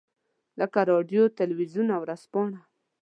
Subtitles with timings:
[0.59, 2.59] لکه رادیو، تلویزیون او ورځپاڼه.